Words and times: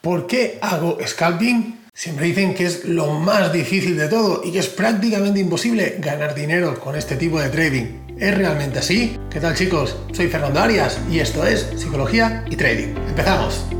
¿Por 0.00 0.26
qué 0.26 0.58
hago 0.62 0.96
scalping? 1.06 1.78
Siempre 1.92 2.26
dicen 2.26 2.54
que 2.54 2.64
es 2.64 2.86
lo 2.86 3.12
más 3.12 3.52
difícil 3.52 3.98
de 3.98 4.08
todo 4.08 4.40
y 4.42 4.52
que 4.52 4.60
es 4.60 4.68
prácticamente 4.68 5.40
imposible 5.40 5.96
ganar 5.98 6.34
dinero 6.34 6.80
con 6.80 6.96
este 6.96 7.16
tipo 7.16 7.38
de 7.38 7.50
trading. 7.50 8.16
¿Es 8.18 8.34
realmente 8.34 8.78
así? 8.78 9.18
¿Qué 9.30 9.40
tal 9.40 9.54
chicos? 9.54 9.96
Soy 10.12 10.28
Fernando 10.28 10.60
Arias 10.60 10.98
y 11.10 11.18
esto 11.18 11.44
es 11.44 11.68
Psicología 11.76 12.44
y 12.48 12.56
Trading. 12.56 12.94
¡Empezamos! 13.08 13.79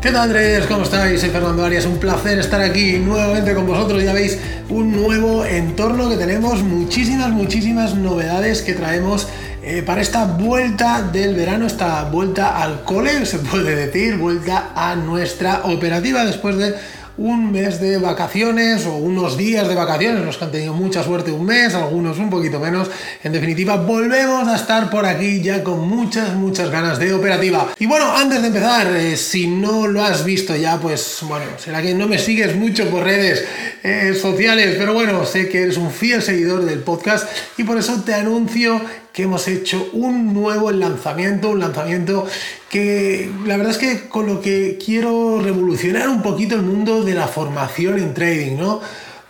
¿Qué 0.00 0.12
tal, 0.12 0.30
traders? 0.30 0.68
¿Cómo 0.68 0.84
estáis? 0.84 1.20
Soy 1.20 1.30
Fernando 1.30 1.64
Arias, 1.64 1.84
un 1.84 1.98
placer 1.98 2.38
estar 2.38 2.60
aquí 2.60 2.98
nuevamente 2.98 3.52
con 3.52 3.66
vosotros. 3.66 4.00
Ya 4.00 4.12
veis, 4.12 4.38
un 4.68 4.92
nuevo 4.92 5.44
entorno 5.44 6.08
que 6.08 6.16
tenemos, 6.16 6.62
muchísimas, 6.62 7.30
muchísimas 7.30 7.96
novedades 7.96 8.62
que 8.62 8.74
traemos 8.74 9.26
eh, 9.60 9.82
para 9.82 10.00
esta 10.00 10.24
vuelta 10.24 11.02
del 11.02 11.34
verano, 11.34 11.66
esta 11.66 12.04
vuelta 12.04 12.62
al 12.62 12.84
cole, 12.84 13.26
se 13.26 13.40
puede 13.40 13.74
decir, 13.74 14.18
vuelta 14.18 14.70
a 14.76 14.94
nuestra 14.94 15.62
operativa 15.64 16.24
después 16.24 16.56
de 16.56 16.76
un 17.18 17.50
mes 17.50 17.80
de 17.80 17.98
vacaciones 17.98 18.86
o 18.86 18.96
unos 18.96 19.36
días 19.36 19.66
de 19.68 19.74
vacaciones, 19.74 20.24
los 20.24 20.38
que 20.38 20.44
han 20.44 20.52
tenido 20.52 20.72
mucha 20.72 21.02
suerte 21.02 21.32
un 21.32 21.44
mes, 21.44 21.74
algunos 21.74 22.18
un 22.18 22.30
poquito 22.30 22.60
menos. 22.60 22.88
En 23.22 23.32
definitiva, 23.32 23.76
volvemos 23.76 24.46
a 24.46 24.54
estar 24.54 24.88
por 24.88 25.04
aquí 25.04 25.42
ya 25.42 25.64
con 25.64 25.86
muchas, 25.88 26.34
muchas 26.34 26.70
ganas 26.70 26.98
de 26.98 27.12
operativa. 27.12 27.68
Y 27.78 27.86
bueno, 27.86 28.16
antes 28.16 28.40
de 28.40 28.48
empezar, 28.48 28.86
eh, 28.96 29.16
si 29.16 29.48
no 29.48 29.88
lo 29.88 30.02
has 30.02 30.24
visto 30.24 30.54
ya, 30.54 30.78
pues 30.78 31.18
bueno, 31.22 31.46
será 31.58 31.82
que 31.82 31.92
no 31.92 32.06
me 32.06 32.18
sigues 32.18 32.54
mucho 32.54 32.88
por 32.88 33.02
redes 33.02 33.44
eh, 33.82 34.14
sociales, 34.14 34.76
pero 34.78 34.94
bueno, 34.94 35.26
sé 35.26 35.48
que 35.48 35.62
eres 35.62 35.76
un 35.76 35.90
fiel 35.90 36.22
seguidor 36.22 36.64
del 36.64 36.78
podcast 36.80 37.28
y 37.56 37.64
por 37.64 37.78
eso 37.78 38.00
te 38.04 38.14
anuncio 38.14 38.80
que 39.18 39.24
hemos 39.24 39.48
hecho 39.48 39.90
un 39.94 40.32
nuevo 40.32 40.70
lanzamiento, 40.70 41.50
un 41.50 41.58
lanzamiento 41.58 42.24
que 42.70 43.28
la 43.46 43.56
verdad 43.56 43.72
es 43.72 43.78
que 43.78 44.08
con 44.08 44.28
lo 44.28 44.40
que 44.40 44.78
quiero 44.78 45.40
revolucionar 45.42 46.08
un 46.08 46.22
poquito 46.22 46.54
el 46.54 46.62
mundo 46.62 47.02
de 47.02 47.14
la 47.14 47.26
formación 47.26 47.98
en 47.98 48.14
trading, 48.14 48.56
¿no? 48.56 48.80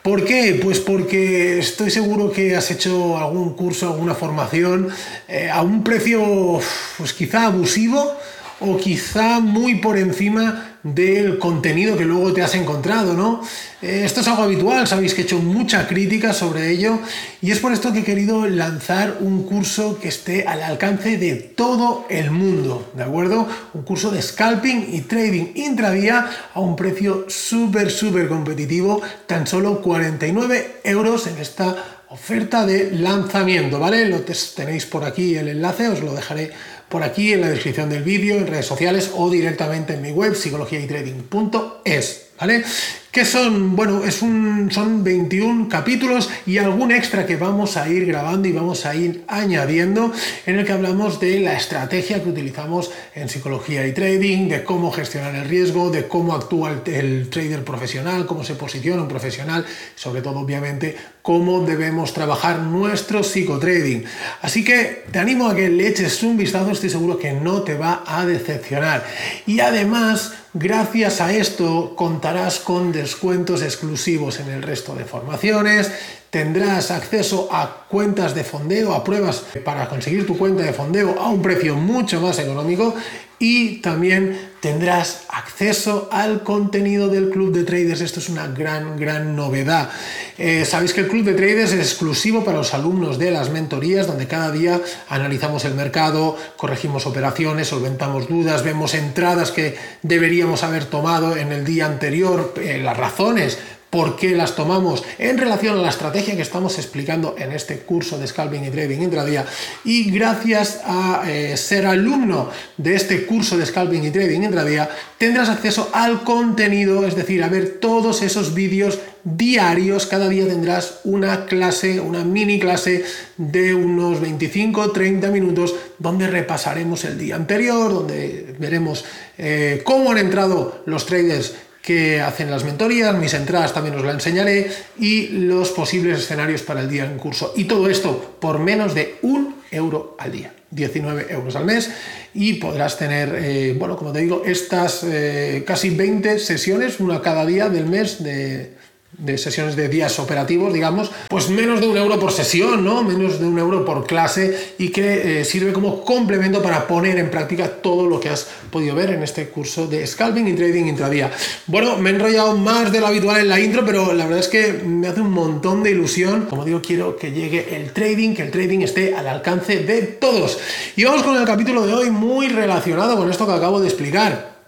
¿Por 0.03 0.27
qué? 0.27 0.61
Pues 0.63 0.81
porque 0.81 1.59
estoy 1.59 1.91
seguro 1.91 2.31
que 2.31 2.55
has 2.55 2.71
hecho 2.71 3.17
algún 3.17 3.55
curso, 3.55 3.87
alguna 3.87 4.15
formación 4.15 4.91
eh, 5.27 5.49
a 5.51 5.63
un 5.63 5.83
precio 5.83 6.61
pues 6.99 7.15
quizá 7.15 7.47
abusivo 7.47 8.13
o 8.61 8.77
quizá 8.77 9.41
muy 9.41 9.77
por 9.77 9.97
encima 9.97 10.68
del 10.95 11.39
contenido 11.39 11.97
que 11.97 12.05
luego 12.05 12.33
te 12.33 12.43
has 12.43 12.55
encontrado, 12.55 13.15
¿no? 13.15 13.43
Eh, 13.81 14.03
esto 14.05 14.21
es 14.21 14.29
algo 14.29 14.43
habitual, 14.43 14.87
sabéis 14.87 15.15
que 15.15 15.23
he 15.23 15.25
hecho 15.25 15.39
mucha 15.39 15.87
crítica 15.87 16.33
sobre 16.33 16.71
ello 16.71 16.99
y 17.41 17.51
es 17.51 17.59
por 17.59 17.73
esto 17.73 17.93
que 17.93 18.01
he 18.01 18.05
querido 18.05 18.47
lanzar 18.47 19.19
un 19.21 19.45
curso 19.45 19.99
que 20.01 20.09
esté 20.09 20.47
al 20.47 20.63
alcance 20.63 21.17
de 21.17 21.35
todo 21.35 22.07
el 22.11 22.31
mundo, 22.31 22.91
¿de 22.95 23.05
acuerdo? 23.05 23.47
Un 23.75 23.83
curso 23.83 24.11
de 24.11 24.23
scalping 24.23 24.89
y 24.93 25.03
trading 25.03 25.53
intradía 25.55 26.29
a 26.55 26.61
un 26.61 26.77
precio 26.77 27.27
súper, 27.29 27.91
súper 27.91 28.29
competitivo, 28.29 29.01
tan 29.27 29.47
solo 29.47 29.81
49 29.81 30.81
euros 30.85 31.27
en 31.27 31.39
esta 31.39 31.77
oferta 32.11 32.65
de 32.65 32.91
lanzamiento, 32.93 33.79
¿vale? 33.79 34.09
Lo 34.09 34.21
tenéis 34.23 34.87
por 34.87 35.05
aquí 35.05 35.37
el 35.37 35.49
enlace, 35.49 35.89
os 35.89 36.01
lo 36.01 36.15
dejaré 36.15 36.53
por 36.89 37.03
aquí 37.03 37.33
en 37.33 37.41
la 37.43 37.49
descripción 37.49 37.91
del 37.91 38.03
vídeo, 38.03 38.37
en 38.37 38.47
redes 38.47 38.67
sociales 38.67 39.11
o 39.15 39.31
directamente 39.31 39.95
en 39.95 40.03
mi 40.03 40.13
web 40.13 40.35
psicologiaytrading.es. 40.35 42.29
¿Vale? 42.41 42.65
Que 43.13 43.25
son, 43.25 43.75
bueno, 43.75 44.05
es 44.05 44.21
un, 44.21 44.71
son 44.71 45.03
21 45.03 45.69
capítulos 45.69 46.29
y 46.47 46.59
algún 46.59 46.93
extra 46.93 47.27
que 47.27 47.37
vamos 47.37 47.77
a 47.77 47.89
ir 47.89 48.05
grabando 48.07 48.49
y 48.49 48.53
vamos 48.53 48.85
a 48.85 48.95
ir 48.95 49.25
añadiendo 49.29 50.13
en 50.45 50.59
el 50.59 50.67
que 50.67 50.73
hablamos 50.73 51.19
de 51.19 51.41
la 51.41 51.55
estrategia 51.55 52.23
que 52.23 52.29
utilizamos 52.29 52.91
en 53.15 53.29
psicología 53.29 53.87
y 53.87 53.93
trading, 53.93 54.49
de 54.49 54.63
cómo 54.63 54.93
gestionar 54.93 55.35
el 55.35 55.49
riesgo, 55.49 55.91
de 55.91 56.07
cómo 56.07 56.35
actúa 56.35 56.71
el, 56.71 56.95
el 56.95 57.31
trader 57.31 57.65
profesional, 57.65 58.27
cómo 58.27 58.45
se 58.45 58.55
posiciona 58.55 59.03
un 59.03 59.09
profesional, 59.09 59.65
sobre 59.95 60.21
todo 60.21 60.41
obviamente 60.41 60.97
cómo 61.29 61.61
debemos 61.61 62.15
trabajar 62.15 62.61
nuestro 62.61 63.23
psicotrading. 63.23 64.05
Así 64.41 64.65
que 64.65 65.05
te 65.13 65.19
animo 65.19 65.49
a 65.49 65.55
que 65.55 65.69
le 65.69 65.87
eches 65.87 66.23
un 66.23 66.39
vistazo, 66.39 66.71
estoy 66.71 66.89
seguro 66.89 67.19
que 67.19 67.33
no 67.33 67.63
te 67.63 67.75
va 67.75 68.03
a 68.07 68.25
decepcionar. 68.25 69.05
Y 69.47 69.61
además, 69.61 70.33
gracias 70.55 71.21
a 71.21 71.33
esto 71.35 71.95
contarás 71.97 72.61
con 72.61 72.93
descuentos 72.99 73.63
exclusivos 73.63 74.41
en 74.41 74.51
el 74.51 74.63
resto 74.63 74.95
de 74.95 75.05
formaciones, 75.05 75.91
tendrás 76.31 76.91
acceso 76.91 77.49
a 77.51 77.87
cuentas 77.89 78.35
de 78.35 78.45
fondeo, 78.45 78.95
a 78.95 79.05
pruebas 79.05 79.45
para 79.65 79.89
conseguir 79.89 80.27
tu 80.27 80.37
cuenta 80.37 80.63
de 80.63 80.73
fondeo 80.73 81.19
a 81.19 81.29
un 81.29 81.41
precio 81.41 81.75
mucho 81.75 82.21
más 82.21 82.39
económico 82.39 82.95
y 83.39 83.77
también 83.77 84.51
tendrás 84.61 85.23
acceso 85.29 86.09
al 86.11 86.43
contenido 86.43 87.09
del 87.09 87.31
club 87.31 87.53
de 87.53 87.63
traders. 87.63 88.01
Esto 88.01 88.19
es 88.19 88.29
una 88.29 88.49
gran, 88.49 88.99
gran 88.99 89.37
novedad. 89.37 89.91
Eh, 90.37 90.65
sabéis 90.65 90.93
que 90.93 91.03
el 91.03 91.09
club 91.09 91.25
de 91.25 91.35
traders 91.35 91.73
es 91.73 91.81
exclusivo 91.81 92.45
para 92.45 92.59
los 92.59 92.75
alumnos 92.75 93.19
de 93.19 93.31
las 93.31 93.51
mentorías, 93.51 94.09
donde 94.09 94.27
cada 94.27 94.51
día 94.51 94.81
analizamos 95.09 95.65
el 95.65 95.75
mercado, 95.75 96.37
corregimos 96.57 97.07
operaciones, 97.07 97.69
solventamos 97.69 98.29
dudas, 98.29 98.65
vemos 98.65 98.95
entradas 98.95 99.53
que 99.53 99.77
deberíamos 100.03 100.65
haber 100.65 100.87
tomado 100.87 101.37
en 101.37 101.53
el 101.53 101.65
día 101.65 101.87
anterior, 101.87 102.55
eh, 102.61 102.79
las 102.83 102.97
razones 102.97 103.59
por 103.91 104.17
qué 104.17 104.31
las 104.31 104.55
tomamos 104.55 105.03
en 105.19 105.39
relación 105.39 105.79
a 105.79 105.83
la 105.83 105.89
estrategia 105.89 106.37
que 106.37 106.43
estamos 106.43 106.79
explicando 106.79 107.37
en 107.39 107.53
este 107.53 107.79
curso 107.79 108.19
de 108.19 108.27
Scalping 108.27 108.65
y 108.65 108.71
Trading 108.71 109.01
intradía. 109.01 109.47
Y 109.85 110.11
gracias 110.11 110.81
a 110.85 111.25
eh, 111.27 111.57
ser 111.57 111.87
alumno 111.87 112.51
de 112.77 112.95
este 112.95 113.25
curso 113.25 113.57
de 113.57 113.67
Scalping 113.67 114.05
y 114.05 114.11
Trading 114.11 114.43
intradía, 114.43 114.89
tendrás 115.17 115.49
acceso 115.49 115.91
al 115.93 116.23
contenido, 116.23 117.07
es 117.07 117.17
decir, 117.17 117.43
a 117.43 117.49
ver 117.49 117.79
todos 117.81 118.23
esos 118.23 118.55
vídeos 118.55 118.99
diarios. 119.25 120.07
Cada 120.07 120.29
día 120.29 120.47
tendrás 120.47 121.01
una 121.05 121.47
clase, 121.47 122.01
una 122.01 122.25
mini 122.25 122.59
clase 122.59 123.05
de 123.37 123.75
unos 123.75 124.21
25-30 124.21 125.31
minutos 125.31 125.75
donde 125.99 126.27
repasaremos 126.27 127.05
el 127.05 127.19
día 127.19 127.37
anterior, 127.37 127.93
donde 127.93 128.55
veremos 128.59 129.05
eh, 129.39 129.83
cómo 129.85 130.11
han 130.11 130.19
entrado 130.19 130.83
los 130.87 131.07
traders 131.07 131.55
que 131.83 132.21
hacen 132.21 132.51
las 132.51 132.65
mentorías, 132.65 133.17
mis 133.17 133.35
entradas 133.35 133.73
también 133.73 133.97
os 133.97 134.05
la 134.05 134.13
enseñaré 134.13 134.71
y 134.99 135.29
los 135.29 135.71
posibles 135.71 136.19
escenarios 136.19 136.63
para 136.63 136.81
el 136.81 136.89
día 136.89 137.05
en 137.05 137.19
curso. 137.19 137.53
Y 137.57 137.65
todo 137.65 137.89
esto 137.89 138.37
por 138.41 138.59
menos 138.59 138.95
de 138.95 139.17
un 139.23 139.57
euro 139.71 140.17
al 140.19 140.33
día. 140.33 140.53
19 140.71 141.27
euros 141.31 141.57
al 141.57 141.65
mes 141.65 141.91
y 142.35 142.55
podrás 142.55 142.99
tener, 142.99 143.35
eh, 143.35 143.75
bueno, 143.79 143.97
como 143.97 144.13
te 144.13 144.21
digo, 144.21 144.43
estas 144.45 145.03
eh, 145.03 145.65
casi 145.67 145.91
20 145.91 146.39
sesiones, 146.39 147.01
una 147.01 147.23
cada 147.23 147.47
día 147.47 147.71
del 147.71 147.87
mes 147.87 148.23
de, 148.23 148.75
de 149.19 149.37
sesiones 149.37 149.75
de 149.75 149.89
días 149.89 150.19
operativos, 150.21 150.73
digamos, 150.73 151.11
pues 151.29 151.51
menos 151.51 151.81
de 151.81 151.89
un 151.89 151.97
euro 151.97 152.21
por 152.21 152.31
sesión, 152.31 152.85
¿no? 152.85 153.03
Menos 153.03 153.41
de 153.41 153.47
un 153.47 153.59
euro 153.59 153.85
por 153.85 154.07
clase 154.07 154.75
y 154.79 154.91
que 154.91 155.41
eh, 155.41 155.45
sirve 155.45 155.73
como 155.73 156.05
complemento 156.05 156.63
para 156.63 156.87
poner 156.87 157.19
en 157.19 157.29
práctica 157.29 157.69
todo 157.69 158.07
lo 158.07 158.21
que 158.21 158.29
has 158.29 158.47
podido 158.71 158.95
ver 158.95 159.11
en 159.11 159.25
este 159.25 159.49
curso 159.49 159.89
de 159.89 160.07
scalping 160.07 160.47
y 160.47 160.55
trading 160.55 160.85
intradía. 160.85 161.33
Bueno, 161.67 161.97
me 161.97 162.11
he 162.11 162.15
enrollado 162.15 162.57
más 162.57 162.93
de 162.93 163.01
lo 163.01 163.09
habitual 163.09 163.41
en 163.41 163.49
la 163.49 163.59
intro, 163.59 163.85
pero 163.85 164.13
la 164.13 164.25
verdad 164.25 164.41
es 164.41 164.49
que 164.49 164.73
me 164.73 165.09
hace 165.09 165.21
un 165.21 165.33
montón 165.33 165.83
de 165.83 165.91
ilusión. 165.91 166.47
Como 166.47 166.65
digo, 166.65 166.81
quiero 166.81 167.17
que 167.17 167.33
llegue 167.33 167.75
el 167.75 167.93
trading, 167.93 168.35
que 168.35 168.43
el 168.43 168.53
trading 168.53 168.81
esté 168.81 169.17
al 169.17 169.27
alcance 169.27 169.81
de 169.81 170.03
todos. 170.03 170.59
Y 170.95 171.05
vamos 171.05 171.25
con 171.25 171.37
el 171.37 171.45
capítulo 171.45 171.87
de 171.87 171.93
hoy 171.93 172.11
muy 172.11 172.49
relacionado 172.49 173.17
con 173.17 173.29
esto 173.29 173.47
que 173.47 173.53
acabo 173.53 173.81
de 173.81 173.89
explicar. 173.89 174.59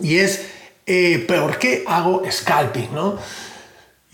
Y 0.00 0.16
es, 0.16 0.42
eh, 0.86 1.24
¿por 1.26 1.58
qué 1.58 1.84
hago 1.86 2.22
scalping, 2.30 2.92
no? 2.92 3.18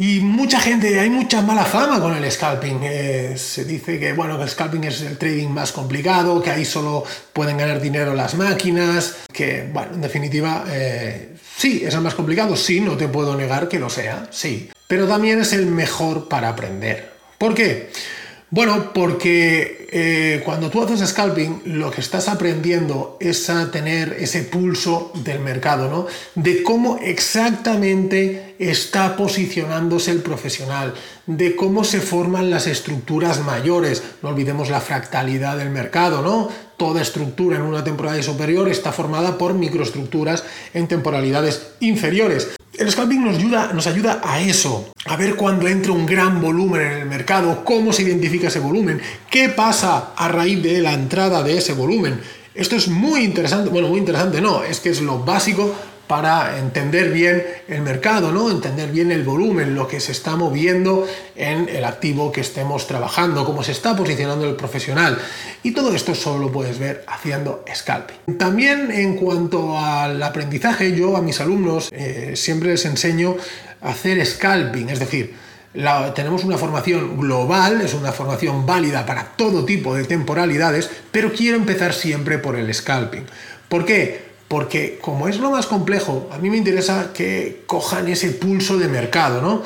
Y 0.01 0.21
mucha 0.21 0.59
gente, 0.59 0.99
hay 0.99 1.11
mucha 1.11 1.43
mala 1.43 1.63
fama 1.63 2.01
con 2.01 2.17
el 2.17 2.33
scalping. 2.33 2.81
Eh, 2.85 3.35
se 3.37 3.67
dice 3.67 4.01
que, 4.01 4.15
bueno, 4.15 4.43
el 4.43 4.49
scalping 4.49 4.85
es 4.85 5.03
el 5.03 5.19
trading 5.19 5.49
más 5.49 5.73
complicado, 5.73 6.43
que 6.43 6.49
ahí 6.49 6.65
solo 6.65 7.05
pueden 7.35 7.59
ganar 7.59 7.83
dinero 7.83 8.15
las 8.15 8.35
máquinas, 8.35 9.17
que, 9.31 9.69
bueno, 9.71 9.93
en 9.97 10.01
definitiva, 10.01 10.65
eh, 10.71 11.37
sí, 11.55 11.83
es 11.85 11.93
el 11.93 12.01
más 12.01 12.15
complicado, 12.15 12.57
sí, 12.57 12.81
no 12.81 12.97
te 12.97 13.09
puedo 13.09 13.37
negar 13.37 13.69
que 13.69 13.79
lo 13.79 13.91
sea, 13.91 14.27
sí. 14.31 14.71
Pero 14.87 15.07
también 15.07 15.39
es 15.39 15.53
el 15.53 15.67
mejor 15.67 16.29
para 16.29 16.49
aprender. 16.49 17.13
¿Por 17.37 17.53
qué? 17.53 17.91
Bueno, 18.49 18.95
porque 18.95 19.80
eh, 19.93 20.43
cuando 20.45 20.71
tú 20.71 20.83
haces 20.83 21.09
scalping, 21.09 21.63
lo 21.65 21.91
que 21.91 22.01
estás 22.01 22.29
aprendiendo 22.29 23.17
es 23.19 23.51
a 23.51 23.73
tener 23.73 24.17
ese 24.21 24.43
pulso 24.43 25.11
del 25.25 25.41
mercado, 25.41 25.91
¿no? 25.91 26.07
De 26.37 26.63
cómo 26.63 26.99
exactamente 26.99 28.55
está 28.61 29.17
posicionándose 29.17 30.13
el 30.13 30.23
profesional, 30.23 30.95
de 31.27 31.57
cómo 31.57 31.83
se 31.83 32.01
forman 32.01 32.51
las 32.51 32.69
estructuras 32.69 33.41
mayores. 33.41 34.03
No 34.23 34.29
olvidemos 34.29 34.71
la 34.71 34.81
fractalidad 34.81 35.57
del 35.57 35.71
mercado, 35.71 36.23
¿no? 36.23 36.49
Toda 36.77 37.03
estructura 37.03 37.57
en 37.57 37.63
una 37.63 37.83
temporalidad 37.83 38.25
superior 38.25 38.69
está 38.69 38.93
formada 38.93 39.39
por 39.39 39.55
microestructuras 39.55 40.45
en 40.73 40.87
temporalidades 40.87 41.73
inferiores. 41.81 42.49
El 42.79 42.91
scalping 42.91 43.25
nos 43.25 43.37
ayuda, 43.37 43.73
nos 43.75 43.87
ayuda 43.87 44.23
a 44.25 44.41
eso, 44.41 44.91
a 45.05 45.17
ver 45.17 45.35
cuando 45.35 45.69
entra 45.69 45.93
un 45.93 46.07
gran 46.07 46.41
volumen 46.41 46.81
en 46.81 46.99
el 47.01 47.07
mercado, 47.07 47.63
cómo 47.65 47.93
se 47.93 48.05
identifica 48.05 48.49
ese 48.49 48.61
volumen, 48.61 49.03
qué 49.29 49.51
pasa 49.51 49.80
a 49.85 50.29
raíz 50.29 50.63
de 50.63 50.81
la 50.81 50.93
entrada 50.93 51.43
de 51.43 51.57
ese 51.57 51.73
volumen. 51.73 52.21
Esto 52.55 52.77
es 52.77 52.89
muy 52.89 53.23
interesante, 53.25 53.71
bueno, 53.71 53.89
muy 53.89 53.99
interesante 53.99 54.41
no, 54.41 54.65
es 54.65 54.81
que 54.81 54.91
es 54.91 55.01
lo 55.01 55.21
básico 55.21 55.75
para 56.11 56.59
entender 56.59 57.13
bien 57.13 57.47
el 57.69 57.83
mercado, 57.83 58.33
¿no? 58.33 58.51
entender 58.51 58.91
bien 58.91 59.13
el 59.13 59.23
volumen, 59.23 59.77
lo 59.77 59.87
que 59.87 60.01
se 60.01 60.11
está 60.11 60.35
moviendo 60.35 61.07
en 61.37 61.69
el 61.69 61.85
activo 61.85 62.33
que 62.33 62.41
estemos 62.41 62.89
trabajando, 62.89 63.45
cómo 63.45 63.63
se 63.63 63.71
está 63.71 63.95
posicionando 63.95 64.49
el 64.49 64.57
profesional. 64.57 65.17
Y 65.63 65.71
todo 65.71 65.95
esto 65.95 66.17
solo 66.17 66.47
lo 66.47 66.53
puedes 66.53 66.81
ver 66.81 67.05
haciendo 67.07 67.65
scalping. 67.73 68.37
También 68.37 68.91
en 68.91 69.15
cuanto 69.17 69.79
al 69.79 70.21
aprendizaje, 70.21 70.97
yo 70.97 71.17
a 71.17 71.23
mis 71.23 71.41
alumnos 71.41 71.91
eh, 71.93 72.33
siempre 72.35 72.71
les 72.71 72.85
enseño 72.87 73.37
a 73.81 73.91
hacer 73.91 74.27
scalping, 74.27 74.91
es 74.91 74.99
decir, 74.99 75.37
tenemos 76.15 76.45
una 76.45 76.59
formación 76.59 77.19
global, 77.19 77.81
es 77.81 77.95
una 77.95 78.13
formación 78.13 78.67
válida 78.67 79.07
para 79.07 79.25
todo 79.37 79.65
tipo 79.65 79.95
de 79.95 80.05
temporalidades, 80.05 80.91
pero 81.11 81.33
quiero 81.33 81.57
empezar 81.57 81.93
siempre 81.93 82.39
por 82.39 82.57
el 82.57 82.73
scalping. 82.75 83.25
¿Por 83.69 83.85
qué? 83.85 84.31
porque 84.51 84.99
como 85.01 85.29
es 85.29 85.39
lo 85.39 85.53
más 85.53 85.67
complejo, 85.67 86.29
a 86.33 86.39
mí 86.39 86.51
me 86.51 86.57
interesa 86.57 87.13
que 87.15 87.63
cojan 87.69 88.09
ese 88.09 88.31
pulso 88.31 88.79
de 88.79 88.89
mercado, 88.89 89.41
¿no? 89.41 89.63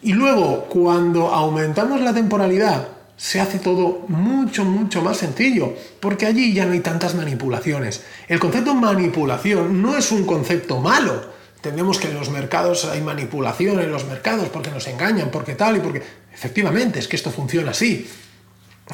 Y 0.00 0.14
luego, 0.14 0.64
cuando 0.70 1.28
aumentamos 1.28 2.00
la 2.00 2.14
temporalidad, 2.14 2.88
se 3.14 3.42
hace 3.42 3.58
todo 3.58 4.06
mucho, 4.08 4.64
mucho 4.64 5.02
más 5.02 5.18
sencillo, 5.18 5.74
porque 6.00 6.24
allí 6.24 6.54
ya 6.54 6.64
no 6.64 6.72
hay 6.72 6.80
tantas 6.80 7.14
manipulaciones. 7.14 8.04
El 8.26 8.40
concepto 8.40 8.74
manipulación 8.74 9.82
no 9.82 9.98
es 9.98 10.10
un 10.10 10.24
concepto 10.24 10.80
malo. 10.80 11.26
Entendemos 11.62 12.00
que 12.00 12.08
en 12.08 12.14
los 12.14 12.28
mercados 12.28 12.86
hay 12.86 13.00
manipulación 13.00 13.78
en 13.78 13.92
los 13.92 14.04
mercados 14.06 14.48
porque 14.48 14.72
nos 14.72 14.88
engañan, 14.88 15.30
porque 15.30 15.54
tal 15.54 15.76
y 15.76 15.78
porque... 15.78 16.02
Efectivamente, 16.34 16.98
es 16.98 17.06
que 17.06 17.14
esto 17.14 17.30
funciona 17.30 17.70
así. 17.70 18.10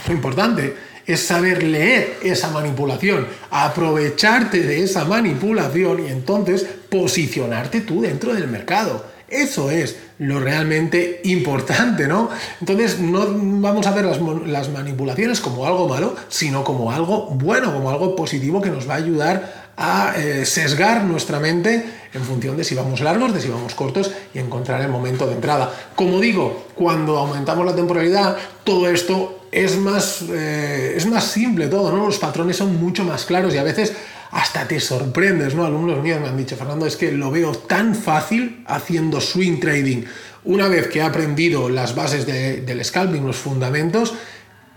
Lo 0.07 0.13
importante 0.13 0.77
es 1.07 1.19
saber 1.19 1.63
leer 1.63 2.19
esa 2.23 2.51
manipulación, 2.51 3.27
aprovecharte 3.51 4.61
de 4.61 4.83
esa 4.83 5.07
manipulación 5.07 6.05
y 6.05 6.09
entonces 6.11 6.67
posicionarte 6.91 7.81
tú 7.81 8.03
dentro 8.03 8.35
del 8.35 8.49
mercado. 8.49 9.03
Eso 9.31 9.71
es 9.71 9.97
lo 10.19 10.39
realmente 10.39 11.23
importante, 11.25 12.07
¿no? 12.07 12.29
Entonces 12.61 12.99
no 12.99 13.29
vamos 13.63 13.87
a 13.87 13.93
ver 13.93 14.05
las, 14.05 14.69
manipulaciones 14.69 15.41
como 15.41 15.67
algo 15.67 15.89
malo, 15.89 16.17
sino 16.29 16.65
como 16.65 16.93
algo 16.93 17.31
bueno, 17.31 17.73
como 17.73 17.89
algo 17.89 18.15
positivo 18.15 18.61
que 18.61 18.69
nos 18.69 18.87
va 18.87 18.95
a 18.95 18.99
ayudar 18.99 19.68
a 19.79 20.13
eh, 20.17 20.45
sesgar 20.45 21.05
nuestra 21.05 21.39
mente 21.39 21.85
en 22.13 22.23
función 22.25 22.57
de 22.57 22.65
si 22.65 22.75
vamos 22.75 23.01
largos, 23.01 23.33
de 23.33 23.41
si 23.41 23.49
vamos 23.49 23.77
cortos 23.77 24.11
y 24.35 24.41
encontrar 24.41 24.81
el 24.81 24.89
momento 24.89 25.25
de 25.27 25.35
entrada. 25.35 25.73
Como 25.95 26.21
digo, 26.21 26.67
cuando 26.75 27.17
aumentamos 27.17 27.65
la 27.65 27.77
temporalidad, 27.77 28.37
todo 28.65 28.91
esto 28.91 29.47
es 29.53 29.79
más, 29.79 30.23
eh, 30.31 30.95
es 30.97 31.07
más 31.07 31.25
simple 31.25 31.69
todo, 31.69 31.93
¿no? 31.93 32.07
Los 32.07 32.19
patrones 32.19 32.57
son 32.57 32.77
mucho 32.77 33.05
más 33.05 33.25
claros 33.25 33.55
y 33.55 33.59
a 33.59 33.63
veces 33.63 33.93
hasta 34.33 34.67
te 34.67 34.81
sorprendes, 34.81 35.55
¿no? 35.55 35.65
Alumnos 35.65 36.03
míos 36.03 36.21
me 36.21 36.27
han 36.27 36.37
dicho, 36.37 36.57
Fernando, 36.57 36.85
es 36.85 36.97
que 36.97 37.13
lo 37.13 37.31
veo 37.31 37.53
tan 37.53 37.95
fácil 37.95 38.65
haciendo 38.67 39.21
swing 39.21 39.61
trading. 39.61 40.03
Una 40.45 40.67
vez 40.67 40.89
que 40.89 40.99
he 40.99 41.03
aprendido 41.03 41.69
las 41.69 41.95
bases 41.95 42.27
del 42.27 42.85
scalping, 42.85 43.25
los 43.25 43.37
fundamentos, 43.37 44.15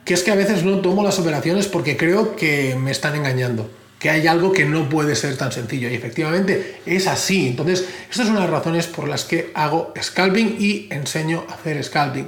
que 0.06 0.13
es 0.13 0.21
que 0.21 0.31
a 0.31 0.36
veces 0.36 0.63
no 0.63 0.80
tomo 0.81 1.03
las 1.03 1.18
operaciones 1.18 1.68
porque 1.68 1.98
creo 1.98 2.36
que 2.36 2.75
me 2.75 2.92
están 2.92 3.15
engañando 3.15 3.69
que 4.01 4.09
hay 4.09 4.25
algo 4.25 4.51
que 4.51 4.65
no 4.65 4.89
puede 4.89 5.15
ser 5.15 5.38
tan 5.38 5.51
sencillo. 5.51 5.88
Y 5.88 5.94
efectivamente 5.94 6.81
es 6.88 7.06
así. 7.06 7.48
Entonces, 7.48 7.88
estas 8.09 8.25
son 8.25 8.36
las 8.36 8.50
razones 8.50 8.88
por 8.88 9.07
las 9.07 9.25
que 9.25 9.51
hago 9.53 9.94
scalping 10.01 10.57
y 10.59 10.88
enseño 10.89 11.45
a 11.48 11.53
hacer 11.53 11.81
scalping. 11.83 12.27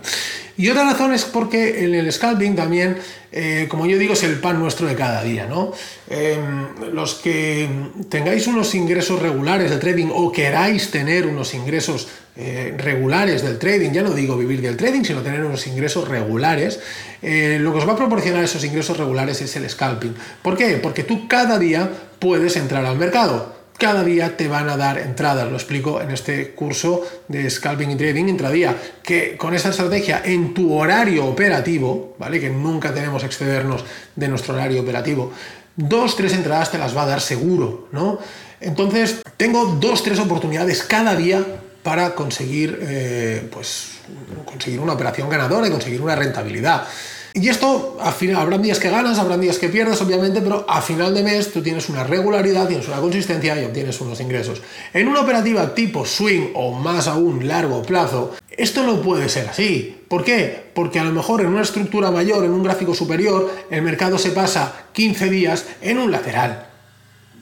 Y 0.55 0.69
otra 0.69 0.83
razón 0.83 1.13
es 1.13 1.25
porque 1.25 1.83
en 1.83 1.95
el 1.95 2.11
scalping 2.11 2.55
también, 2.55 2.97
eh, 3.31 3.65
como 3.69 3.87
yo 3.87 3.97
digo, 3.97 4.13
es 4.13 4.23
el 4.23 4.39
pan 4.39 4.59
nuestro 4.59 4.87
de 4.87 4.95
cada 4.95 5.23
día. 5.23 5.47
¿no? 5.47 5.73
Em, 6.07 6.93
los 6.93 7.15
que 7.15 7.67
tengáis 8.09 8.45
unos 8.45 8.75
ingresos 8.75 9.19
regulares 9.19 9.71
del 9.71 9.79
trading 9.79 10.09
o 10.13 10.31
queráis 10.31 10.91
tener 10.91 11.25
unos 11.25 11.53
ingresos 11.55 12.07
eh, 12.35 12.73
regulares 12.77 13.43
del 13.43 13.59
trading, 13.59 13.91
ya 13.91 14.01
no 14.03 14.11
digo 14.11 14.37
vivir 14.37 14.61
del 14.61 14.77
trading, 14.77 15.03
sino 15.03 15.21
tener 15.21 15.43
unos 15.43 15.65
ingresos 15.67 16.07
regulares, 16.07 16.79
eh, 17.21 17.57
lo 17.59 17.71
que 17.71 17.79
os 17.79 17.87
va 17.87 17.93
a 17.93 17.97
proporcionar 17.97 18.43
esos 18.43 18.63
ingresos 18.63 18.97
regulares 18.97 19.41
es 19.41 19.55
el 19.55 19.69
scalping. 19.69 20.15
¿Por 20.41 20.57
qué? 20.57 20.77
Porque 20.77 21.03
tú 21.03 21.27
cada 21.27 21.57
día 21.59 21.89
puedes 22.19 22.55
entrar 22.57 22.85
al 22.85 22.97
mercado 22.97 23.62
cada 23.83 24.05
día 24.05 24.37
te 24.37 24.47
van 24.47 24.69
a 24.69 24.77
dar 24.77 24.97
entradas. 24.97 25.49
Lo 25.49 25.57
explico 25.57 25.99
en 25.99 26.09
este 26.11 26.51
curso 26.51 27.05
de 27.27 27.49
Scalping 27.49 27.91
y 27.91 27.95
Trading 27.97 28.29
intradía, 28.29 28.77
que 29.03 29.35
con 29.35 29.53
esta 29.53 29.71
estrategia 29.71 30.21
en 30.23 30.53
tu 30.53 30.73
horario 30.73 31.25
operativo, 31.25 32.15
¿vale? 32.17 32.39
Que 32.39 32.49
nunca 32.49 32.93
tenemos 32.93 33.25
excedernos 33.25 33.83
de 34.15 34.29
nuestro 34.29 34.53
horario 34.53 34.81
operativo, 34.81 35.33
dos, 35.75 36.15
tres 36.15 36.31
entradas 36.31 36.71
te 36.71 36.77
las 36.77 36.95
va 36.95 37.03
a 37.03 37.07
dar 37.07 37.19
seguro, 37.19 37.89
¿no? 37.91 38.19
Entonces, 38.61 39.21
tengo 39.35 39.65
dos, 39.81 40.01
tres 40.01 40.17
oportunidades 40.17 40.81
cada 40.83 41.13
día 41.17 41.43
para 41.83 42.15
conseguir, 42.15 42.79
eh, 42.83 43.49
pues, 43.51 43.97
conseguir 44.45 44.79
una 44.79 44.93
operación 44.93 45.27
ganadora 45.29 45.67
y 45.67 45.71
conseguir 45.71 46.01
una 46.01 46.15
rentabilidad. 46.15 46.87
Y 47.35 47.49
esto, 47.49 47.97
al 47.99 48.13
final, 48.13 48.41
habrán 48.41 48.61
días 48.61 48.77
que 48.77 48.91
ganas, 48.91 49.17
habrán 49.17 49.41
días 49.41 49.57
que 49.57 49.67
pierdes, 49.67 49.99
obviamente, 50.01 50.39
pero 50.39 50.65
a 50.69 50.83
final 50.83 51.15
de 51.15 51.23
mes 51.23 51.51
tú 51.51 51.63
tienes 51.63 51.89
una 51.89 52.03
regularidad, 52.03 52.67
tienes 52.67 52.87
una 52.87 52.97
consistencia 52.97 53.59
y 53.59 53.65
obtienes 53.65 53.99
unos 54.01 54.19
ingresos. 54.21 54.61
En 54.93 55.07
una 55.07 55.21
operativa 55.21 55.73
tipo 55.73 56.05
swing 56.05 56.51
o 56.53 56.73
más 56.73 57.07
aún 57.07 57.47
largo 57.47 57.81
plazo, 57.81 58.35
esto 58.51 58.83
no 58.83 59.01
puede 59.01 59.29
ser 59.29 59.49
así. 59.49 60.03
¿Por 60.07 60.23
qué? 60.23 60.63
Porque 60.75 60.99
a 60.99 61.03
lo 61.03 61.11
mejor 61.11 61.41
en 61.41 61.47
una 61.47 61.63
estructura 61.63 62.11
mayor, 62.11 62.45
en 62.45 62.51
un 62.51 62.61
gráfico 62.61 62.93
superior, 62.93 63.51
el 63.71 63.81
mercado 63.81 64.19
se 64.19 64.29
pasa 64.29 64.85
15 64.93 65.29
días 65.31 65.65
en 65.81 65.97
un 65.97 66.11
lateral. 66.11 66.72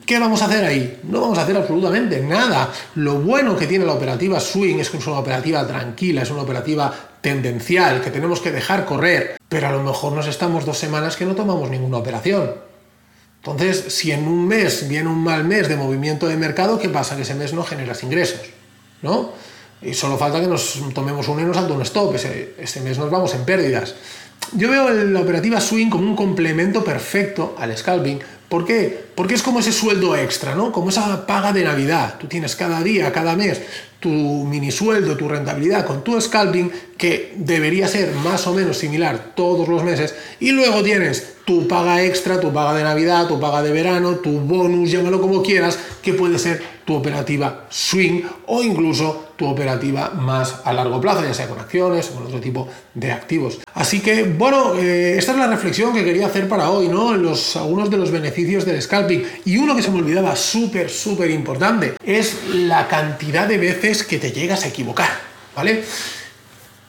¿Qué 0.06 0.19
vamos 0.19 0.42
a 0.42 0.45
hacer 0.45 0.65
ahí? 0.65 1.00
No 1.03 1.21
vamos 1.21 1.38
a 1.38 1.44
hacer 1.44 1.56
absolutamente 1.56 2.19
nada. 2.21 2.71
Lo 2.95 3.19
bueno 3.19 3.56
que 3.56 3.68
tiene 3.68 3.86
la 3.86 3.94
operativa 3.94 4.39
swing 4.39 4.80
es 4.80 4.89
que 4.89 4.98
es 4.98 5.07
una 5.07 5.19
operativa 5.19 5.65
tranquila, 5.65 6.24
es 6.24 6.31
una 6.31 6.42
operativa 6.42 6.94
tendencial 7.21 8.01
que 8.01 8.09
tenemos 8.09 8.42
que 8.42 8.51
dejar 8.51 8.86
correr, 8.86 9.38
pero 9.48 9.68
a 9.68 9.71
lo 9.71 9.83
mejor 9.83 10.13
nos 10.13 10.27
estamos 10.27 10.65
dos 10.65 10.77
semanas 10.77 11.15
que 11.15 11.25
no 11.25 11.36
tomamos 11.36 11.69
ninguna 11.69 11.98
operación. 11.98 12.51
Entonces, 13.38 13.86
si 13.94 14.12
en 14.12 14.27
un 14.27 14.48
mes 14.48 14.88
viene 14.88 15.09
un 15.09 15.24
mal 15.24 15.44
mes 15.44 15.68
de 15.68 15.75
movimiento 15.75 16.27
de 16.27 16.36
mercado, 16.36 16.77
¿qué 16.77 16.89
pasa? 16.89 17.15
Que 17.15 17.24
ese 17.24 17.36
mes 17.36 17.54
no 17.54 17.63
generas 17.63 18.04
ingresos, 18.04 18.42
¿no? 19.01 19.31
Y 19.81 19.94
solo 19.94 20.18
falta 20.18 20.39
que 20.39 20.47
nos 20.47 20.80
tomemos 20.94 21.27
uno 21.27 21.42
y 21.42 21.45
nos 21.45 21.56
salta 21.56 21.74
un 21.74 21.81
stop, 21.81 22.15
ese, 22.15 22.54
ese 22.59 22.81
mes 22.81 23.00
nos 23.00 23.09
vamos 23.09 23.33
en 23.33 23.44
pérdidas. 23.45 23.95
Yo 24.54 24.69
veo 24.69 24.89
la 24.89 25.21
operativa 25.21 25.62
swing 25.62 25.90
como 25.90 26.04
un 26.04 26.16
complemento 26.16 26.83
perfecto 26.83 27.56
al 27.57 27.75
scalping. 27.75 28.19
¿Por 28.49 28.66
qué? 28.66 29.06
Porque 29.21 29.35
es 29.35 29.44
como 29.44 29.59
ese 29.59 29.71
sueldo 29.71 30.16
extra, 30.16 30.56
¿no? 30.56 30.71
Como 30.71 30.90
esa 30.90 31.28
paga 31.28 31.54
de 31.54 31.63
Navidad. 31.63 32.16
Tú 32.18 32.25
tienes 32.25 32.56
cada 32.56 32.81
día, 32.81 33.11
cada 33.11 33.35
mes, 33.35 33.61
tu 33.99 34.09
mini 34.09 34.71
sueldo, 34.71 35.16
tu 35.16 35.30
rentabilidad 35.30 35.85
con 35.85 36.04
tu 36.04 36.19
scalping, 36.19 36.71
que 36.97 37.35
debería 37.37 37.87
ser 37.87 38.16
más 38.16 38.47
o 38.47 38.54
menos 38.56 38.78
similar 38.78 39.33
todos 39.35 39.68
los 39.68 39.83
meses, 39.83 40.16
y 40.40 40.49
luego 40.49 40.81
tienes 40.81 41.35
tu 41.45 41.68
paga 41.68 42.04
extra, 42.04 42.40
tu 42.40 42.51
paga 42.51 42.73
de 42.73 42.83
Navidad, 42.83 43.28
tu 43.28 43.40
paga 43.40 43.61
de 43.61 43.71
verano, 43.71 44.16
tu 44.16 44.40
bonus, 44.40 44.90
llámalo 44.90 45.21
como 45.21 45.44
quieras, 45.44 45.78
que 46.01 46.13
puede 46.13 46.40
ser 46.40 46.63
tu 46.85 46.95
operativa 46.95 47.68
swing 47.69 48.21
o 48.47 48.63
incluso 48.63 49.31
tu 49.35 49.47
operativa 49.47 50.11
más 50.11 50.61
a 50.63 50.71
largo 50.71 51.01
plazo, 51.01 51.23
ya 51.23 51.33
sea 51.33 51.47
con 51.47 51.59
acciones 51.59 52.09
o 52.09 52.16
con 52.16 52.28
otro 52.28 52.40
tipo 52.40 52.68
de 52.94 53.11
activos. 53.11 53.59
Así 53.73 53.99
que, 53.99 54.23
bueno, 54.23 54.75
eh, 54.75 55.16
esta 55.18 55.31
es 55.31 55.37
la 55.37 55.47
reflexión 55.47 55.94
que 55.94 56.04
quería 56.04 56.28
hacer 56.28 56.47
para 56.47 56.69
hoy, 56.69 56.87
¿no? 56.87 57.16
Los, 57.16 57.56
algunos 57.56 57.90
de 57.90 57.97
los 57.97 58.11
beneficios 58.11 58.66
del 58.66 58.81
scalping. 58.81 59.10
Y 59.45 59.57
uno 59.57 59.75
que 59.75 59.81
se 59.81 59.91
me 59.91 59.99
olvidaba 59.99 60.35
súper, 60.35 60.89
súper 60.89 61.30
importante 61.30 61.94
es 62.06 62.35
la 62.53 62.87
cantidad 62.87 63.47
de 63.47 63.57
veces 63.57 64.03
que 64.03 64.18
te 64.18 64.31
llegas 64.31 64.63
a 64.63 64.68
equivocar, 64.68 65.09
¿vale? 65.56 65.83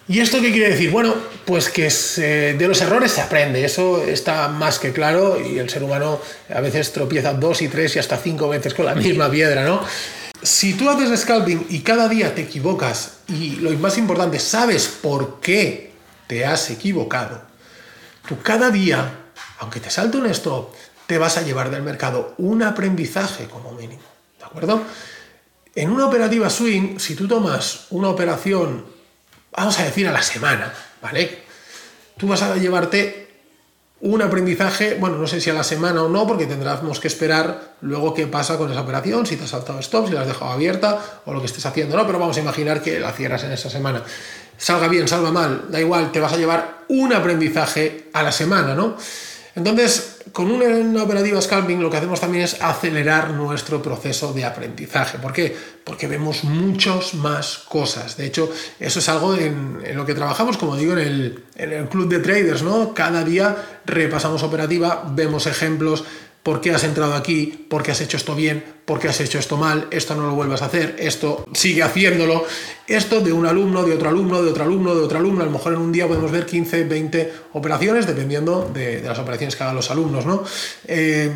¿Y 0.08 0.20
esto 0.20 0.40
qué 0.40 0.50
quiere 0.50 0.70
decir? 0.70 0.90
Bueno, 0.90 1.14
pues 1.44 1.68
que 1.68 1.88
de 1.88 2.68
los 2.68 2.80
errores 2.80 3.12
se 3.12 3.20
aprende, 3.20 3.64
eso 3.64 4.02
está 4.02 4.48
más 4.48 4.78
que 4.78 4.92
claro 4.92 5.40
y 5.40 5.58
el 5.58 5.70
ser 5.70 5.82
humano 5.84 6.20
a 6.52 6.60
veces 6.60 6.92
tropieza 6.92 7.32
dos 7.34 7.62
y 7.62 7.68
tres 7.68 7.96
y 7.96 7.98
hasta 7.98 8.16
cinco 8.16 8.48
veces 8.48 8.74
con 8.74 8.84
la 8.84 8.94
misma 8.94 9.30
piedra, 9.30 9.64
¿no? 9.64 9.80
Si 10.42 10.74
tú 10.74 10.90
haces 10.90 11.20
scalping 11.20 11.66
y 11.70 11.80
cada 11.80 12.08
día 12.08 12.34
te 12.34 12.42
equivocas 12.42 13.18
y 13.28 13.56
lo 13.56 13.70
más 13.78 13.96
importante, 13.96 14.40
sabes 14.40 14.88
por 14.88 15.40
qué 15.40 15.92
te 16.26 16.44
has 16.44 16.70
equivocado, 16.70 17.42
tú 18.26 18.36
cada 18.42 18.70
día 18.70 19.18
aunque 19.62 19.78
te 19.78 19.90
salte 19.90 20.18
un 20.18 20.26
stop, 20.26 20.74
te 21.06 21.18
vas 21.18 21.36
a 21.36 21.42
llevar 21.42 21.70
del 21.70 21.82
mercado 21.82 22.34
un 22.38 22.62
aprendizaje 22.62 23.46
como 23.46 23.72
mínimo. 23.72 24.02
¿De 24.38 24.44
acuerdo? 24.44 24.82
En 25.74 25.90
una 25.90 26.06
operativa 26.06 26.50
swing, 26.50 26.98
si 26.98 27.14
tú 27.14 27.26
tomas 27.26 27.86
una 27.90 28.08
operación, 28.08 28.84
vamos 29.56 29.78
a 29.78 29.84
decir 29.84 30.06
a 30.06 30.12
la 30.12 30.22
semana, 30.22 30.72
¿vale? 31.00 31.42
Tú 32.18 32.28
vas 32.28 32.42
a 32.42 32.56
llevarte 32.56 33.22
un 34.02 34.20
aprendizaje, 34.20 34.96
bueno, 34.98 35.16
no 35.16 35.28
sé 35.28 35.40
si 35.40 35.48
a 35.48 35.54
la 35.54 35.62
semana 35.62 36.02
o 36.02 36.08
no, 36.08 36.26
porque 36.26 36.46
tendremos 36.46 36.98
que 36.98 37.06
esperar 37.06 37.74
luego 37.82 38.12
qué 38.12 38.26
pasa 38.26 38.58
con 38.58 38.70
esa 38.70 38.80
operación, 38.80 39.24
si 39.26 39.36
te 39.36 39.44
has 39.44 39.50
saltado 39.50 39.78
stop, 39.78 40.08
si 40.08 40.12
la 40.12 40.22
has 40.22 40.26
dejado 40.26 40.50
abierta 40.50 40.98
o 41.24 41.32
lo 41.32 41.40
que 41.40 41.46
estés 41.46 41.64
haciendo, 41.64 41.96
¿no? 41.96 42.04
Pero 42.04 42.18
vamos 42.18 42.36
a 42.36 42.40
imaginar 42.40 42.82
que 42.82 42.98
la 42.98 43.12
cierras 43.12 43.44
en 43.44 43.52
esa 43.52 43.70
semana. 43.70 44.02
Salga 44.58 44.88
bien, 44.88 45.06
salga 45.06 45.30
mal, 45.30 45.66
da 45.70 45.80
igual, 45.80 46.10
te 46.10 46.18
vas 46.18 46.32
a 46.32 46.36
llevar 46.36 46.84
un 46.88 47.12
aprendizaje 47.12 48.10
a 48.12 48.24
la 48.24 48.32
semana, 48.32 48.74
¿no? 48.74 48.96
Entonces, 49.54 50.22
con 50.32 50.50
una, 50.50 51.02
operativa 51.02 51.40
scalping 51.40 51.80
lo 51.80 51.90
que 51.90 51.98
hacemos 51.98 52.20
también 52.20 52.44
es 52.44 52.62
acelerar 52.62 53.30
nuestro 53.30 53.82
proceso 53.82 54.32
de 54.32 54.44
aprendizaje. 54.44 55.18
¿Por 55.18 55.32
qué? 55.32 55.54
Porque 55.84 56.06
vemos 56.06 56.44
muchas 56.44 57.14
más 57.14 57.58
cosas. 57.68 58.16
De 58.16 58.26
hecho, 58.26 58.50
eso 58.80 58.98
es 58.98 59.08
algo 59.08 59.34
en, 59.34 59.82
lo 59.94 60.06
que 60.06 60.14
trabajamos, 60.14 60.56
como 60.56 60.76
digo, 60.76 60.94
en 60.94 60.98
el, 60.98 61.44
en 61.56 61.72
el 61.72 61.88
club 61.88 62.08
de 62.08 62.20
traders, 62.20 62.62
¿no? 62.62 62.94
Cada 62.94 63.24
día 63.24 63.80
repasamos 63.84 64.42
operativa, 64.42 65.04
vemos 65.14 65.46
ejemplos, 65.46 66.04
por 66.42 66.60
qué 66.60 66.72
has 66.72 66.82
entrado 66.84 67.14
aquí, 67.14 67.66
por 67.68 67.82
qué 67.82 67.92
has 67.92 68.00
hecho 68.00 68.16
esto 68.16 68.34
bien, 68.34 68.64
por 68.84 68.98
qué 68.98 69.08
has 69.08 69.20
hecho 69.20 69.38
esto 69.38 69.56
mal, 69.56 69.86
esto 69.90 70.16
no 70.16 70.26
lo 70.26 70.34
vuelvas 70.34 70.62
a 70.62 70.66
hacer, 70.66 70.96
esto 70.98 71.46
sigue 71.52 71.82
haciéndolo. 71.82 72.44
Esto 72.86 73.20
de 73.20 73.32
un 73.32 73.46
alumno, 73.46 73.84
de 73.84 73.94
otro 73.94 74.08
alumno, 74.08 74.42
de 74.42 74.50
otro 74.50 74.64
alumno, 74.64 74.94
de 74.94 75.02
otro 75.02 75.18
alumno. 75.18 75.42
A 75.42 75.46
lo 75.46 75.52
mejor 75.52 75.74
en 75.74 75.80
un 75.80 75.92
día 75.92 76.08
podemos 76.08 76.30
ver 76.32 76.46
15, 76.46 76.84
20 76.84 77.32
operaciones, 77.52 78.06
dependiendo 78.06 78.70
de, 78.74 79.02
las 79.02 79.18
operaciones 79.18 79.54
que 79.54 79.62
hagan 79.62 79.76
los 79.76 79.90
alumnos. 79.90 80.26
¿no? 80.26 80.42
Eh, 80.86 81.32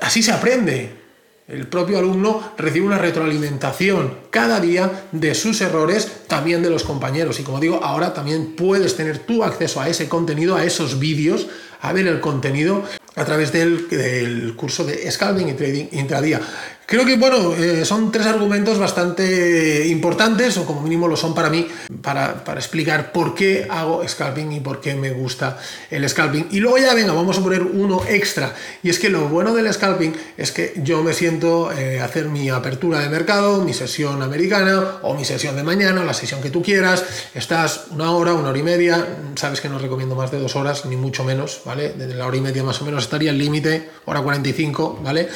así 0.00 0.22
se 0.22 0.32
aprende. 0.32 0.98
El 1.46 1.66
propio 1.66 1.98
alumno 1.98 2.52
recibe 2.58 2.84
una 2.84 2.98
retroalimentación 2.98 4.18
cada 4.28 4.60
día 4.60 5.06
de 5.12 5.34
sus 5.34 5.62
errores, 5.62 6.24
también 6.26 6.62
de 6.62 6.68
los 6.68 6.82
compañeros. 6.82 7.40
Y 7.40 7.42
como 7.42 7.58
digo, 7.58 7.80
ahora 7.82 8.12
también 8.12 8.54
puedes 8.54 8.96
tener 8.96 9.20
tu 9.20 9.42
acceso 9.42 9.80
a 9.80 9.88
ese 9.88 10.10
contenido, 10.10 10.56
a 10.56 10.64
esos 10.64 10.98
vídeos, 10.98 11.46
a 11.80 11.94
ver 11.94 12.06
el 12.06 12.20
contenido 12.20 12.82
a 13.18 13.24
través 13.24 13.52
del, 13.52 14.54
curso 14.56 14.84
de 14.84 15.10
Scalping 15.10 15.48
y 15.48 15.54
Trading 15.54 15.86
Intradía. 15.92 16.40
Creo 16.88 17.04
que, 17.04 17.18
bueno, 17.18 17.54
eh, 17.54 17.84
son 17.84 18.10
tres 18.10 18.24
argumentos 18.24 18.78
bastante 18.78 19.86
importantes, 19.88 20.56
o 20.56 20.64
como 20.64 20.80
mínimo 20.80 21.06
lo 21.06 21.18
son 21.18 21.34
para 21.34 21.50
mí, 21.50 21.68
para, 22.00 22.42
explicar 22.54 23.12
por 23.12 23.34
qué 23.34 23.66
hago 23.68 24.08
scalping 24.08 24.52
y 24.52 24.60
por 24.60 24.80
qué 24.80 24.94
me 24.94 25.10
gusta 25.10 25.58
el 25.90 26.08
scalping. 26.08 26.48
Y 26.50 26.60
luego 26.60 26.78
ya, 26.78 26.94
venga, 26.94 27.12
vamos 27.12 27.36
a 27.36 27.42
poner 27.42 27.60
uno 27.60 28.00
extra. 28.08 28.54
Y 28.82 28.88
es 28.88 28.98
que 28.98 29.10
lo 29.10 29.28
bueno 29.28 29.52
del 29.52 29.70
scalping 29.70 30.14
es 30.38 30.50
que 30.50 30.72
yo 30.82 31.02
me 31.02 31.12
siento 31.12 31.70
eh, 31.72 32.00
hacer 32.00 32.30
mi 32.30 32.48
apertura 32.48 33.00
de 33.00 33.10
mercado, 33.10 33.62
mi 33.62 33.74
sesión 33.74 34.22
americana, 34.22 35.00
o 35.02 35.12
mi 35.12 35.26
sesión 35.26 35.56
de 35.56 35.64
mañana, 35.64 36.02
la 36.06 36.14
sesión 36.14 36.40
que 36.40 36.48
tú 36.48 36.62
quieras. 36.62 37.04
Estás 37.34 37.88
una 37.90 38.12
hora, 38.12 38.32
una 38.32 38.48
hora 38.48 38.58
y 38.58 38.62
media. 38.62 39.06
Sabes 39.34 39.60
que 39.60 39.68
no 39.68 39.78
recomiendo 39.78 40.14
más 40.14 40.30
de 40.30 40.40
dos 40.40 40.56
horas, 40.56 40.86
ni 40.86 40.96
mucho 40.96 41.22
menos, 41.22 41.60
¿vale? 41.66 41.90
Desde 41.90 42.14
la 42.14 42.26
hora 42.26 42.38
y 42.38 42.40
media 42.40 42.64
más 42.64 42.80
o 42.80 42.86
menos 42.86 43.04
estaría 43.04 43.30
el 43.30 43.36
límite, 43.36 43.90
hora 44.06 44.22
45, 44.22 45.00
¿vale? 45.04 45.28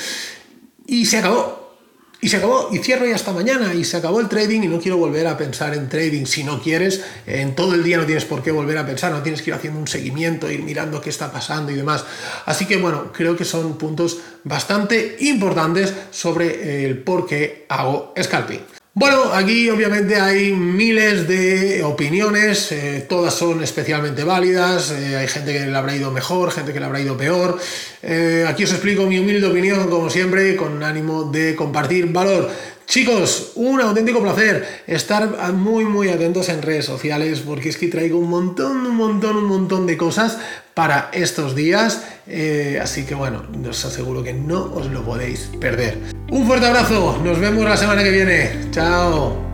Y 0.86 1.06
se 1.06 1.18
acabó. 1.18 1.62
Y 2.24 2.28
se 2.28 2.36
acabó, 2.36 2.68
y 2.70 2.78
cierro 2.78 3.04
ya 3.04 3.16
hasta 3.16 3.32
mañana, 3.32 3.74
y 3.74 3.82
se 3.82 3.96
acabó 3.96 4.20
el 4.20 4.28
trading 4.28 4.62
y 4.62 4.68
no 4.68 4.78
quiero 4.78 4.96
volver 4.96 5.26
a 5.26 5.36
pensar 5.36 5.74
en 5.74 5.88
trading. 5.88 6.24
Si 6.24 6.44
no 6.44 6.62
quieres, 6.62 7.02
en 7.26 7.56
todo 7.56 7.74
el 7.74 7.82
día 7.82 7.96
no 7.96 8.06
tienes 8.06 8.24
por 8.24 8.44
qué 8.44 8.52
volver 8.52 8.78
a 8.78 8.86
pensar, 8.86 9.10
no 9.10 9.24
tienes 9.24 9.42
que 9.42 9.50
ir 9.50 9.54
haciendo 9.54 9.80
un 9.80 9.88
seguimiento, 9.88 10.48
ir 10.48 10.62
mirando 10.62 11.00
qué 11.00 11.10
está 11.10 11.32
pasando 11.32 11.72
y 11.72 11.74
demás. 11.74 12.04
Así 12.46 12.66
que 12.66 12.76
bueno, 12.76 13.10
creo 13.12 13.36
que 13.36 13.44
son 13.44 13.76
puntos 13.76 14.18
bastante 14.44 15.16
importantes 15.18 15.92
sobre 16.12 16.86
el 16.86 16.98
por 16.98 17.26
qué 17.26 17.66
hago 17.68 18.14
scalping. 18.22 18.81
Bueno, 18.94 19.32
aquí 19.32 19.70
obviamente 19.70 20.16
hay 20.20 20.52
miles 20.52 21.26
de 21.26 21.82
opiniones, 21.82 22.70
eh, 22.72 23.06
todas 23.08 23.32
son 23.32 23.62
especialmente 23.62 24.22
válidas, 24.22 24.90
eh, 24.90 25.16
hay 25.16 25.28
gente 25.28 25.54
que 25.54 25.60
le 25.60 25.74
habrá 25.74 25.96
ido 25.96 26.10
mejor, 26.10 26.50
gente 26.50 26.74
que 26.74 26.78
le 26.78 26.84
habrá 26.84 27.00
ido 27.00 27.16
peor. 27.16 27.58
Eh, 28.02 28.44
aquí 28.46 28.64
os 28.64 28.70
explico 28.70 29.06
mi 29.06 29.18
humilde 29.18 29.46
opinión, 29.46 29.88
como 29.88 30.10
siempre, 30.10 30.56
con 30.56 30.82
ánimo 30.82 31.24
de 31.24 31.56
compartir 31.56 32.12
valor. 32.12 32.50
Chicos, 32.86 33.52
un 33.54 33.80
auténtico 33.80 34.22
placer 34.22 34.82
estar 34.86 35.52
muy 35.52 35.84
muy 35.84 36.08
atentos 36.08 36.48
en 36.48 36.62
redes 36.62 36.84
sociales 36.84 37.40
porque 37.40 37.68
es 37.68 37.76
que 37.76 37.88
traigo 37.88 38.18
un 38.18 38.28
montón, 38.28 38.86
un 38.86 38.96
montón, 38.96 39.36
un 39.36 39.44
montón 39.44 39.86
de 39.86 39.96
cosas 39.96 40.38
para 40.74 41.10
estos 41.12 41.54
días. 41.54 42.02
así 42.80 43.04
que 43.04 43.14
bueno, 43.14 43.42
os 43.68 43.84
aseguro 43.84 44.22
que 44.22 44.32
no 44.32 44.72
os 44.74 44.86
lo 44.86 45.02
podéis 45.04 45.50
perder. 45.60 45.98
Un 46.30 46.46
fuerte 46.46 46.66
abrazo, 46.66 47.20
nos 47.22 47.38
vemos 47.38 47.64
la 47.64 47.76
semana 47.76 48.02
que 48.02 48.10
viene. 48.10 48.70
Chao. 48.70 49.51